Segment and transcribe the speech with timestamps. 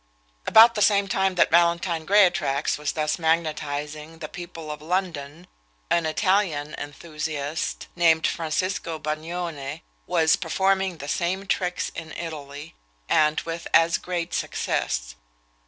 [0.47, 5.45] About the same time that Valentine Greatraks was thus magnetising the people of London,
[5.91, 12.73] an Italian enthusiast, named Francisco Bagnone, was performing the same tricks in Italy,
[13.07, 15.13] and with as great success.